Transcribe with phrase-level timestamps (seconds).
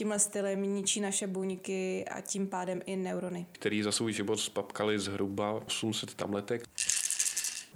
[0.00, 3.46] tímhle stylem ničí naše buňky a tím pádem i neurony.
[3.52, 6.62] Který za svůj život spapkali zhruba 800 tabletek.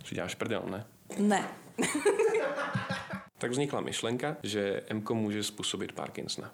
[0.04, 0.86] Si děláš prdel, ne?
[1.18, 1.48] Ne.
[3.38, 6.50] tak vznikla myšlenka, že MKO může způsobit Parkinsona.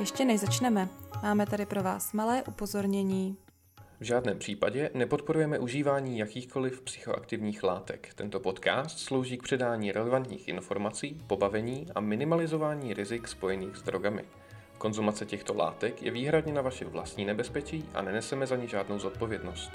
[0.00, 0.88] Ještě než začneme,
[1.22, 3.36] máme tady pro vás malé upozornění.
[4.00, 8.08] V žádném případě nepodporujeme užívání jakýchkoliv psychoaktivních látek.
[8.14, 14.24] Tento podcast slouží k předání relevantních informací, pobavení a minimalizování rizik spojených s drogami.
[14.78, 19.70] Konzumace těchto látek je výhradně na vaše vlastní nebezpečí a neneseme za ní žádnou zodpovědnost.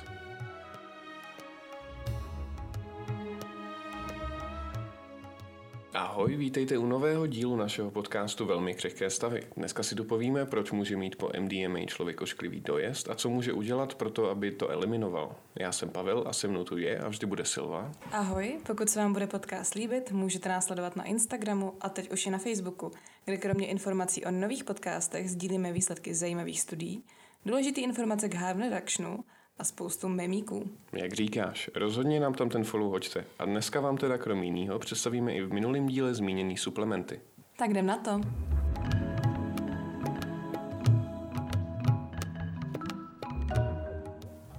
[5.95, 9.44] Ahoj, vítejte u nového dílu našeho podcastu Velmi křehké stavy.
[9.58, 13.95] Dneska si dopovíme, proč může mít po MDMA člověk ošklivý dojezd a co může udělat
[13.95, 15.35] pro to, aby to eliminoval.
[15.59, 17.91] Já jsem Pavel a se mnou tu je a vždy bude Silva.
[18.12, 22.26] Ahoj, pokud se vám bude podcast líbit, můžete nás sledovat na Instagramu a teď už
[22.26, 22.91] i na Facebooku,
[23.26, 27.04] kde kromě informací o nových podcastech sdílíme výsledky zajímavých studií,
[27.46, 29.24] důležité informace k harm reductionu
[29.58, 30.70] a spoustu memíků.
[30.94, 33.26] Jak říkáš, rozhodně nám tam ten follow hoďte.
[33.40, 37.20] A dneska vám teda krom jinýho představíme i v minulém díle zmíněný suplementy.
[37.58, 38.22] Tak jdem na to.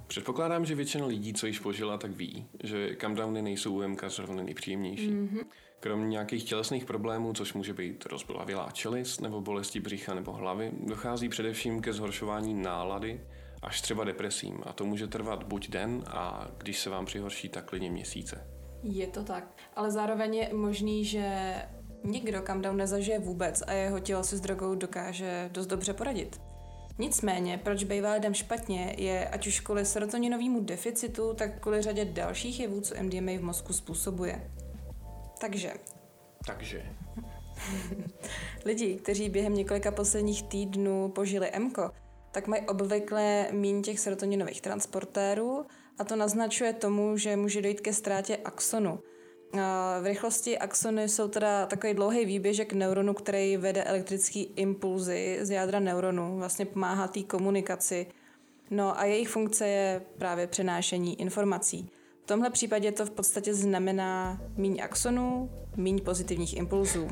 [0.07, 4.43] Předpokládám, že většina lidí, co již požila, tak ví, že camdowny nejsou u MK zrovna
[4.43, 5.11] nejpříjemnější.
[5.11, 5.45] Mm-hmm.
[5.81, 11.29] Kromě nějakých tělesných problémů, což může být rozbolavilá čelist nebo bolesti břicha nebo hlavy, dochází
[11.29, 13.21] především ke zhoršování nálady
[13.63, 14.59] až třeba depresím.
[14.67, 18.47] A to může trvat buď den a když se vám přihorší, tak klidně měsíce.
[18.83, 19.45] Je to tak.
[19.77, 21.55] Ale zároveň je možný, že
[22.05, 26.41] nikdo down nezažije vůbec a jeho tělo si s drogou dokáže dost dobře poradit.
[26.99, 32.61] Nicméně, proč bývá lidem špatně, je ať už kvůli serotoninovému deficitu, tak kvůli řadě dalších
[32.61, 34.51] jevů, co MDMA v mozku způsobuje.
[35.41, 35.73] Takže.
[36.47, 36.87] Takže.
[38.65, 41.91] Lidi, kteří během několika posledních týdnů požili MKO,
[42.37, 45.67] tak mají obvykle méně těch serotoninových transportérů
[45.99, 48.99] a to naznačuje tomu, že může dojít ke ztrátě axonu.
[50.01, 55.81] V rychlosti axony jsou teda takový dlouhý výběžek neuronu, který vede elektrický impulzy z jádra
[55.81, 58.07] neuronu, vlastně pomáhá té komunikaci.
[58.71, 61.91] No a jejich funkce je právě přenášení informací.
[62.23, 67.09] V tomhle případě to v podstatě znamená míň axonů, míň pozitivních impulzů.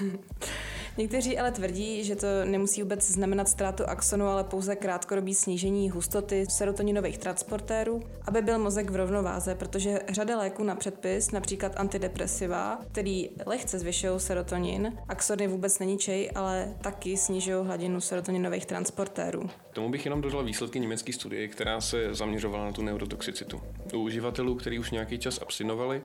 [0.98, 6.46] Někteří ale tvrdí, že to nemusí vůbec znamenat ztrátu axonu, ale pouze krátkodobý snížení hustoty
[6.48, 13.30] serotoninových transportérů, aby byl mozek v rovnováze, protože řada léků na předpis, například antidepresiva, který
[13.46, 19.50] lehce zvyšují serotonin, axony vůbec neníčej, ale taky snižují hladinu serotoninových transportérů.
[19.72, 23.60] Tomu bych jenom dodal výsledky německé studie, která se zaměřovala na tu neurotoxicitu.
[23.94, 26.02] U uživatelů, kteří už nějaký čas abstinovali,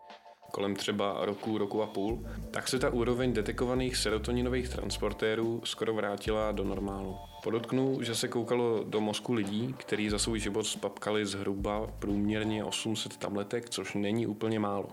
[0.51, 6.51] kolem třeba roku, roku a půl, tak se ta úroveň detekovaných serotoninových transportérů skoro vrátila
[6.51, 7.17] do normálu.
[7.43, 13.17] Podotknu, že se koukalo do mozku lidí, kteří za svůj život spapkali zhruba průměrně 800
[13.17, 14.89] tabletek, což není úplně málo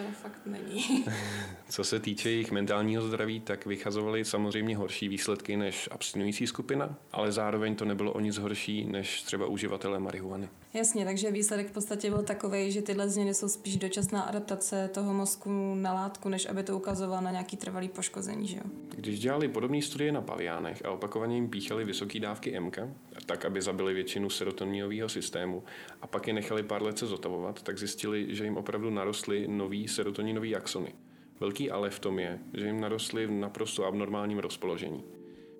[0.00, 1.04] teda fakt není.
[1.68, 7.32] Co se týče jejich mentálního zdraví, tak vychazovali samozřejmě horší výsledky než abstinující skupina, ale
[7.32, 10.48] zároveň to nebylo o nic horší než třeba uživatelé marihuany.
[10.74, 15.12] Jasně, takže výsledek v podstatě byl takový, že tyhle změny jsou spíš dočasná adaptace toho
[15.12, 18.46] mozku na látku, než aby to ukazovalo na nějaký trvalý poškození.
[18.46, 18.62] Že jo?
[18.96, 22.78] Když dělali podobné studie na paviánech a opakovaně jim píchali vysoké dávky MK,
[23.26, 25.62] tak aby zabili většinu serotoninového systému
[26.02, 29.88] a pak je nechali pár let se zotavovat, tak zjistili, že jim opravdu narostly nový
[29.88, 30.94] serotoninový axony.
[31.40, 35.04] Velký ale v tom je, že jim narostly v naprosto abnormálním rozpoložení.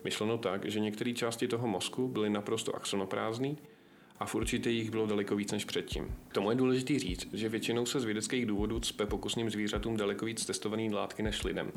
[0.04, 3.58] Myšleno tak, že některé části toho mozku byly naprosto axonoprázdný
[4.20, 6.16] a v určitě jich bylo daleko víc než předtím.
[6.28, 10.24] K tomu je důležité říct, že většinou se z vědeckých důvodů cpe pokusným zvířatům daleko
[10.24, 11.72] víc testovaný látky než lidem.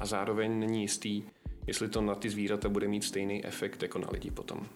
[0.00, 1.22] A zároveň není jistý,
[1.66, 4.66] jestli to na ty zvířata bude mít stejný efekt jako na lidi potom.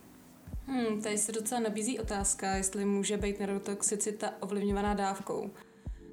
[0.66, 5.50] Hmm, tady se docela nabízí otázka, jestli může být neurotoxicita ovlivňovaná dávkou.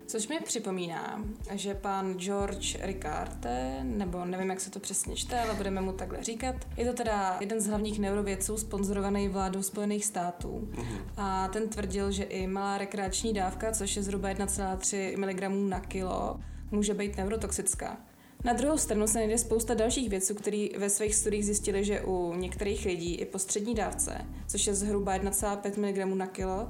[0.07, 1.23] Což mi připomíná,
[1.53, 6.23] že pan George Ricarte, nebo nevím, jak se to přesně čte, ale budeme mu takhle
[6.23, 10.69] říkat, je to teda jeden z hlavních neurovědců sponzorovaný vládou Spojených států.
[10.71, 11.01] Mm-hmm.
[11.17, 16.39] A ten tvrdil, že i malá rekreační dávka, což je zhruba 1,3 mg na kilo,
[16.71, 17.97] může být neurotoxická.
[18.43, 22.33] Na druhou stranu se najde spousta dalších věců, které ve svých studiích zjistili, že u
[22.33, 26.69] některých lidí i po střední dávce, což je zhruba 1,5 mg na kilo,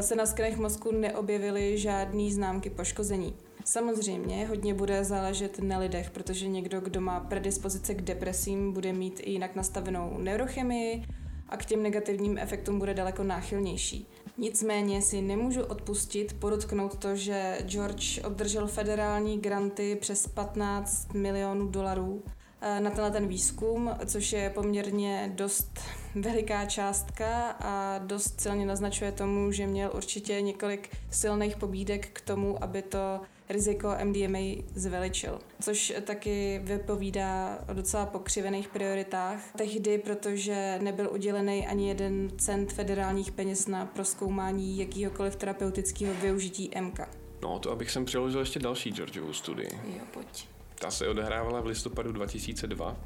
[0.00, 3.34] se na skenech mozku neobjevily žádné známky poškození.
[3.64, 9.20] Samozřejmě hodně bude záležet na lidech, protože někdo, kdo má predispozice k depresím, bude mít
[9.24, 11.04] i jinak nastavenou neurochemii
[11.48, 14.06] a k těm negativním efektům bude daleko náchylnější.
[14.38, 22.22] Nicméně si nemůžu odpustit podotknout to, že George obdržel federální granty přes 15 milionů dolarů
[22.60, 25.78] eh, na tenhle ten výzkum, což je poměrně dost
[26.22, 32.64] veliká částka a dost silně naznačuje tomu, že měl určitě několik silných pobídek k tomu,
[32.64, 35.38] aby to riziko MDMA zveličil.
[35.62, 43.32] Což taky vypovídá o docela pokřivených prioritách tehdy, protože nebyl udělený ani jeden cent federálních
[43.32, 47.00] peněz na proskoumání jakýhokoliv terapeutického využití MK.
[47.42, 49.70] No, to abych sem přiložil ještě další Georgeovu studii.
[49.96, 50.48] Jo, pojď.
[50.78, 52.96] Ta se odehrávala v listopadu 2002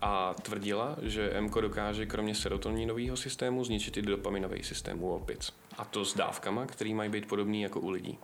[0.00, 5.52] a tvrdila, že MK dokáže kromě serotoninového systému zničit i dopaminový systém u opic.
[5.78, 8.18] A to s dávkama, které mají být podobný jako u lidí.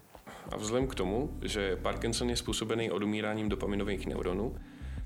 [0.52, 4.56] A vzhledem k tomu, že Parkinson je způsobený odumíráním dopaminových neuronů,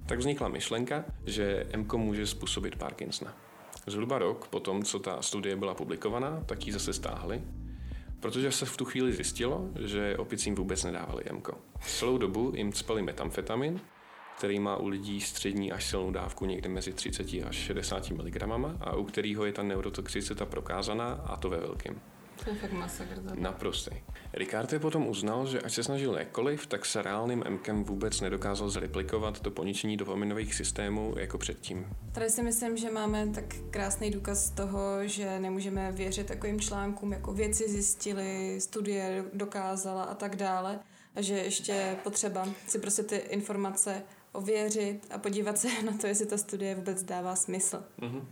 [0.07, 3.35] tak vznikla myšlenka, že MK může způsobit Parkinsona.
[3.87, 7.43] Zhruba rok po tom, co ta studie byla publikovaná, tak ji zase stáhli,
[8.21, 11.49] protože se v tu chvíli zjistilo, že opicím vůbec nedávali MK.
[11.87, 13.81] Celou dobu jim cpali metamfetamin,
[14.41, 18.43] který má u lidí střední až silnou dávku někde mezi 30 až 60 mg
[18.81, 22.01] a u kterého je ta neurotoxicita prokázaná a to ve velkém.
[22.45, 23.23] To je fakt masakr.
[23.35, 23.91] Naprostý.
[24.33, 29.41] Ricarte potom uznal, že ať se snažil jakkoliv, tak se reálným MKem vůbec nedokázal zreplikovat
[29.41, 31.87] to poničení dopaminových systémů jako předtím.
[32.13, 37.33] Tady si myslím, že máme tak krásný důkaz toho, že nemůžeme věřit takovým článkům, jako
[37.33, 40.79] věci zjistili, studie dokázala a tak dále.
[41.15, 46.27] A že ještě potřeba si prostě ty informace ověřit a podívat se na to, jestli
[46.27, 47.85] ta studie vůbec dává smysl.
[47.99, 48.25] Mm-hmm.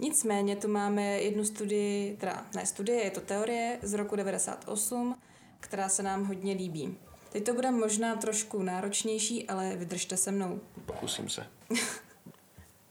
[0.00, 5.16] Nicméně tu máme jednu studii, teda ne studie, je to teorie z roku 98,
[5.60, 6.96] která se nám hodně líbí.
[7.32, 10.60] Teď to bude možná trošku náročnější, ale vydržte se mnou.
[10.86, 11.46] Pokusím se.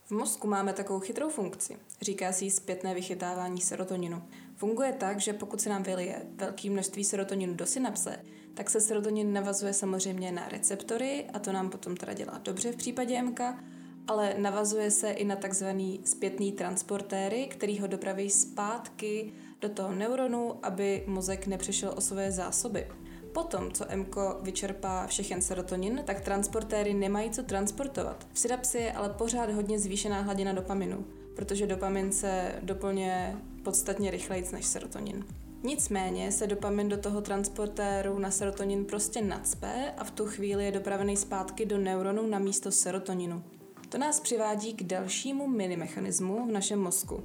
[0.05, 1.77] v mozku máme takovou chytrou funkci.
[2.01, 4.23] Říká si zpětné vychytávání serotoninu.
[4.55, 8.19] Funguje tak, že pokud se nám vylije velké množství serotoninu do synapse,
[8.57, 12.75] tak se serotonin navazuje samozřejmě na receptory a to nám potom teda dělá dobře v
[12.75, 13.39] případě MK,
[14.07, 20.55] ale navazuje se i na takzvaný zpětný transportéry, který ho dopraví zpátky do toho neuronu,
[20.63, 22.87] aby mozek nepřešel o své zásoby.
[23.33, 28.27] Potom, co MKO vyčerpá všechen serotonin, tak transportéry nemají co transportovat.
[28.33, 31.05] V synapsi je ale pořád hodně zvýšená hladina dopaminu,
[31.35, 35.46] protože dopamin se doplňuje podstatně rychleji než serotonin.
[35.67, 40.71] Nicméně se dopamin do toho transportéru na serotonin prostě nacpe a v tu chvíli je
[40.71, 43.43] dopravený zpátky do neuronu na místo serotoninu.
[43.89, 47.23] To nás přivádí k dalšímu minimechanismu v našem mozku.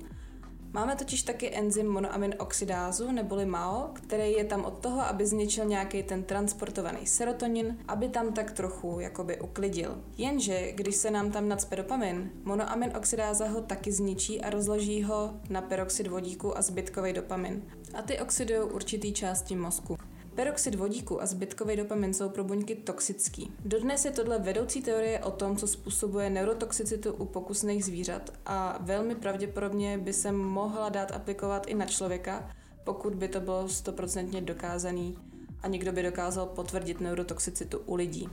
[0.74, 5.64] Máme totiž taky enzym monoamin oxidázu neboli MAO, který je tam od toho, aby zničil
[5.64, 9.98] nějaký ten transportovaný serotonin, aby tam tak trochu jakoby uklidil.
[10.18, 15.34] Jenže když se nám tam nadspe dopamin, monoamin oxidáza ho taky zničí a rozloží ho
[15.50, 17.62] na peroxid vodíku a zbytkový dopamin.
[17.94, 19.96] A ty oxidují určitý části mozku.
[20.34, 23.52] Peroxid vodíku a zbytkový dopamin jsou pro buňky toxický.
[23.64, 29.14] Dodnes je tohle vedoucí teorie o tom, co způsobuje neurotoxicitu u pokusných zvířat a velmi
[29.14, 32.50] pravděpodobně by se mohla dát aplikovat i na člověka,
[32.84, 35.18] pokud by to bylo stoprocentně dokázaný
[35.62, 38.28] a někdo by dokázal potvrdit neurotoxicitu u lidí.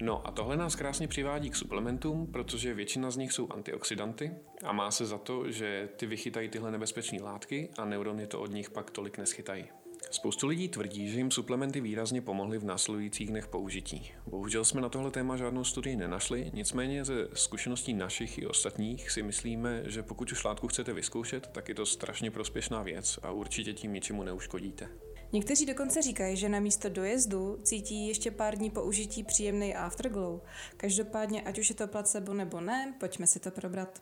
[0.00, 4.32] No a tohle nás krásně přivádí k suplementům, protože většina z nich jsou antioxidanty
[4.64, 8.50] a má se za to, že ty vychytají tyhle nebezpečné látky a neurony to od
[8.50, 9.64] nich pak tolik neschytají.
[10.10, 14.10] Spoustu lidí tvrdí, že jim suplementy výrazně pomohly v následujících dnech použití.
[14.26, 19.22] Bohužel jsme na tohle téma žádnou studii nenašli, nicméně ze zkušeností našich i ostatních si
[19.22, 23.72] myslíme, že pokud už látku chcete vyzkoušet, tak je to strašně prospěšná věc a určitě
[23.72, 24.88] tím ničemu neuškodíte.
[25.32, 30.40] Někteří dokonce říkají, že na místo dojezdu cítí ještě pár dní použití příjemný afterglow.
[30.76, 33.98] Každopádně, ať už je to placebo nebo ne, pojďme si to probrat.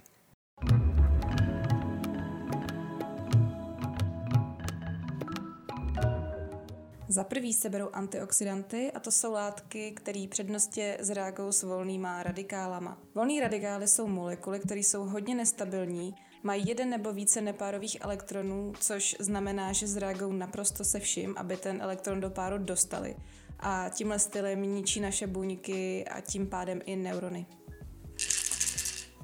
[7.16, 12.98] Za prvý se berou antioxidanty a to jsou látky, které přednostě zreagují s volnýma radikálama.
[13.14, 19.16] Volný radikály jsou molekuly, které jsou hodně nestabilní, mají jeden nebo více nepárových elektronů, což
[19.20, 23.16] znamená, že zreagují naprosto se vším, aby ten elektron do páru dostali.
[23.60, 27.46] A tímhle stylem ničí naše buňky a tím pádem i neurony.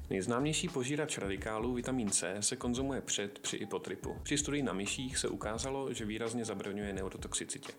[0.09, 4.15] Nejznámější požírač radikálů vitamin C se konzumuje před, při i po tripu.
[4.23, 7.73] Při studii na myších se ukázalo, že výrazně zabraňuje neurotoxicitě.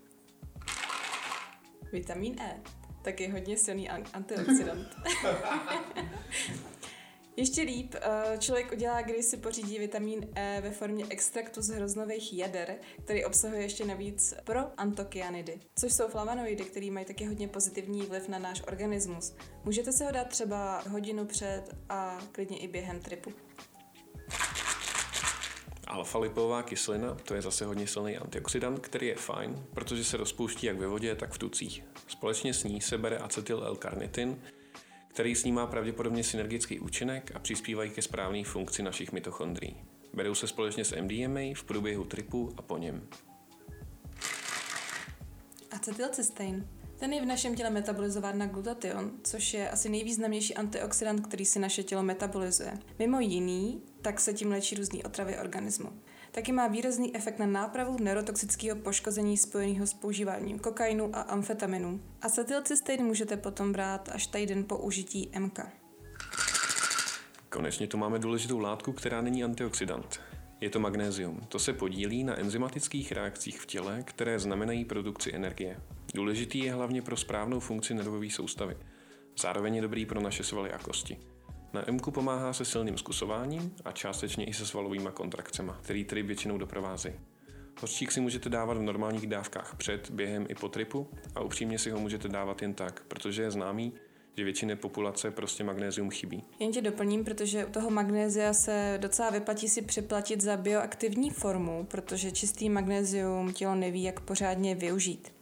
[1.92, 2.60] Vitamin E.
[3.02, 4.96] Taky hodně silný antioxidant.
[7.36, 12.32] Ještě líp, eh, člověk udělá, když si pořídí vitamin E ve formě extraktu z hroznových
[12.32, 18.02] jader, který obsahuje ještě navíc pro antokyanidy, což jsou flavonoidy, které mají taky hodně pozitivní
[18.02, 19.34] vliv na náš organismus.
[19.64, 23.32] Můžete se ho dát třeba hodinu před a klidně i během tripu.
[25.86, 30.76] Alfa-lipová kyselina, to je zase hodně silný antioxidant, který je fajn, protože se rozpouští jak
[30.76, 31.84] ve vodě, tak v tucích.
[32.08, 34.42] Společně s ní se bere acetyl L-karnitin,
[35.14, 39.76] který s ní má pravděpodobně synergický účinek a přispívají ke správné funkci našich mitochondrií.
[40.12, 43.08] Berou se společně s MDMA v průběhu tripu a po něm.
[45.70, 46.68] Acetylcystein.
[46.98, 51.58] Ten je v našem těle metabolizován na glutation, což je asi nejvýznamnější antioxidant, který si
[51.58, 52.78] naše tělo metabolizuje.
[52.98, 55.92] Mimo jiný, tak se tím léčí různé otravy organismu.
[56.34, 62.00] Taky má výrazný efekt na nápravu neurotoxického poškození spojeného s používáním kokainu a amfetaminu.
[62.22, 65.60] Acetylcystein můžete potom brát až týden po užití MK.
[67.48, 70.20] Konečně tu máme důležitou látku, která není antioxidant.
[70.60, 71.40] Je to magnézium.
[71.48, 75.80] To se podílí na enzymatických reakcích v těle, které znamenají produkci energie.
[76.14, 78.76] Důležitý je hlavně pro správnou funkci nervové soustavy.
[79.38, 81.33] Zároveň je dobrý pro naše svaly a kosti.
[81.74, 86.58] Na MK pomáhá se silným zkusováním a částečně i se svalovými kontrakcemi, který tedy většinou
[86.58, 87.14] doprovázejí.
[87.80, 91.90] Hořčík si můžete dávat v normálních dávkách před, během i po tripu a upřímně si
[91.90, 93.92] ho můžete dávat jen tak, protože je známý,
[94.36, 96.42] že většině populace prostě magnézium chybí.
[96.58, 101.86] Jen tě doplním, protože u toho magnézia se docela vyplatí si připlatit za bioaktivní formu,
[101.90, 105.32] protože čistý magnézium tělo neví, jak pořádně využít.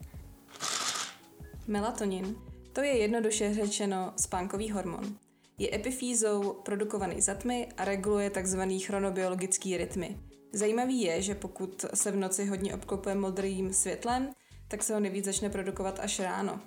[1.67, 2.37] Melatonin.
[2.73, 5.17] To je jednoduše řečeno spánkový hormon.
[5.63, 8.61] Je epifýzou produkovaný za tmy a reguluje tzv.
[8.87, 10.19] chronobiologický rytmy.
[10.53, 14.31] Zajímavý je, že pokud se v noci hodně obklopuje modrým světlem,
[14.69, 16.61] tak se ho nejvíc začne produkovat až ráno.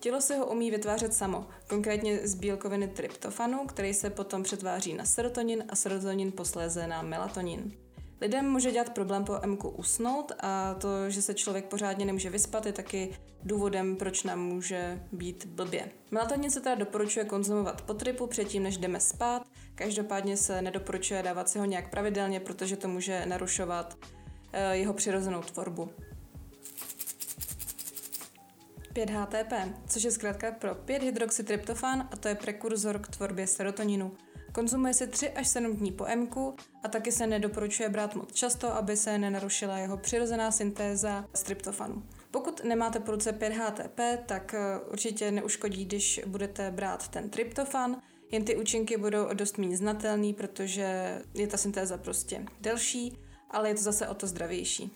[0.00, 5.04] Tělo se ho umí vytvářet samo, konkrétně z bílkoviny tryptofanu, který se potom přetváří na
[5.04, 7.83] serotonin a serotonin posléze na melatonin.
[8.20, 12.66] Lidem může dělat problém po MK usnout a to, že se člověk pořádně nemůže vyspat,
[12.66, 15.88] je taky důvodem, proč nám může být blbě.
[16.10, 19.46] Melatonin se teda doporučuje konzumovat po tripu předtím, než jdeme spát.
[19.74, 23.96] Každopádně se nedoporučuje dávat si ho nějak pravidelně, protože to může narušovat
[24.52, 25.90] eh, jeho přirozenou tvorbu.
[28.94, 34.12] 5-HTP, což je zkrátka pro 5-hydroxytryptofan a to je prekurzor k tvorbě serotoninu.
[34.54, 36.36] Konzumuje se 3 až 7 dní po MK
[36.82, 42.02] a taky se nedoporučuje brát moc často, aby se nenarušila jeho přirozená syntéza tryptofanu.
[42.30, 47.96] Pokud nemáte po ruce 5-HTP, tak eh, určitě neuškodí, když budete brát ten tryptofan,
[48.30, 53.18] jen ty účinky budou dost méně znatelný, protože je ta syntéza prostě delší,
[53.50, 54.90] ale je to zase o to zdravější.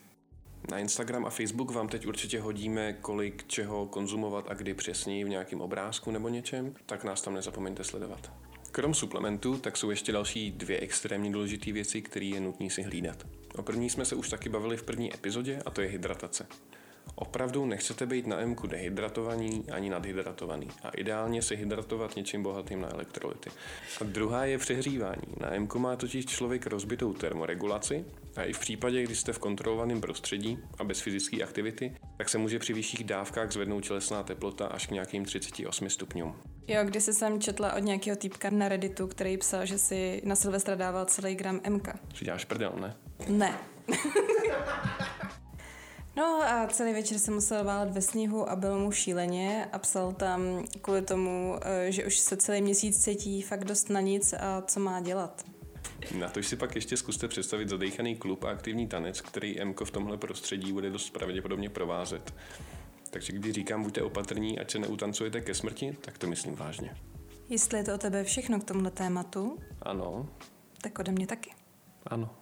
[0.70, 5.28] Na Instagram a Facebook vám teď určitě hodíme, kolik čeho konzumovat a kdy přesně v
[5.28, 8.30] nějakém obrázku nebo něčem, tak nás tam nezapomeňte sledovat.
[8.78, 13.26] Krom suplementů, tak jsou ještě další dvě extrémně důležité věci, které je nutné si hlídat.
[13.56, 16.46] O první jsme se už taky bavili v první epizodě a to je hydratace.
[17.14, 22.92] Opravdu nechcete být na MK dehydratovaný ani nadhydratovaný a ideálně se hydratovat něčím bohatým na
[22.92, 23.50] elektrolyty.
[24.00, 25.22] A druhá je přehřívání.
[25.40, 28.04] Na MK má totiž člověk rozbitou termoregulaci
[28.36, 32.38] a i v případě, kdy jste v kontrolovaném prostředí a bez fyzické aktivity, tak se
[32.38, 36.36] může při vyšších dávkách zvednout tělesná teplota až k nějakým 38 stupňům.
[36.68, 40.34] Jo, když se jsem četla od nějakého týpka na Redditu, který psal, že si na
[40.34, 41.88] Silvestra dával celý gram MK.
[42.14, 42.96] Si děláš prdel, ne?
[43.28, 43.58] Ne.
[46.18, 50.12] No a celý večer se musel válet ve sněhu a byl mu šíleně a psal
[50.12, 54.62] tam kvůli tomu, eh, že už se celý měsíc cítí fakt dost na nic a
[54.62, 55.44] co má dělat.
[56.18, 59.90] Na to si pak ještě zkuste představit zadejchaný klub a aktivní tanec, který MK v
[59.90, 62.34] tomhle prostředí bude dost pravděpodobně provázet.
[63.10, 66.96] Takže když říkám buďte opatrní, ať se neutancujete ke smrti, tak to myslím vážně.
[67.48, 70.28] Jestli je to o tebe všechno k tomuhle tématu, Ano,
[70.82, 71.50] tak ode mě taky.
[72.06, 72.34] ano.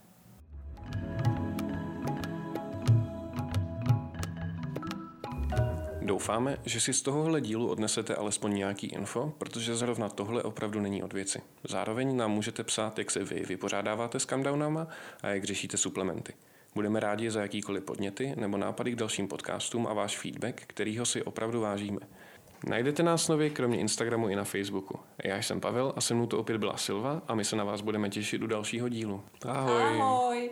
[6.07, 11.03] Doufáme, že si z tohohle dílu odnesete alespoň nějaký info, protože zrovna tohle opravdu není
[11.03, 11.43] od věci.
[11.69, 14.87] Zároveň nám můžete psát, jak se vy vypořádáváte s countdownama
[15.23, 16.33] a jak řešíte suplementy.
[16.75, 21.23] Budeme rádi za jakýkoliv podněty nebo nápady k dalším podcastům a váš feedback, kterýho si
[21.23, 22.01] opravdu vážíme.
[22.69, 24.99] Najdete nás nově kromě Instagramu i na Facebooku.
[25.25, 27.81] Já jsem Pavel a se mnou to opět byla Silva a my se na vás
[27.81, 29.23] budeme těšit u dalšího dílu.
[29.49, 30.01] Ahoj!
[30.01, 30.51] Ahoj.